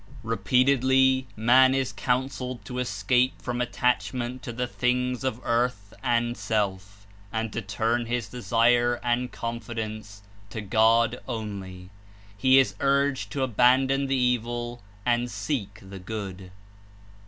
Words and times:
Repeatedly 0.23 1.27
man 1.35 1.75
is 1.75 1.91
counseled 1.93 2.65
to 2.65 2.79
escape 2.79 3.39
from 3.39 3.61
at 3.61 3.71
tachment 3.71 4.41
to 4.41 4.51
the 4.51 4.65
things 4.65 5.23
of 5.23 5.39
earth 5.43 5.93
and 6.01 6.35
self, 6.35 7.05
and 7.31 7.53
to 7.53 7.61
turn 7.61 8.07
his 8.07 8.27
desire 8.27 8.99
and 9.03 9.31
confidence 9.31 10.23
to 10.49 10.59
God 10.59 11.19
only. 11.27 11.91
He 12.35 12.57
is 12.57 12.73
urged 12.79 13.31
to 13.33 13.43
abandon 13.43 14.07
the 14.07 14.15
evil 14.17 14.81
and 15.05 15.29
seek 15.29 15.77
the 15.87 15.99
good. 15.99 16.49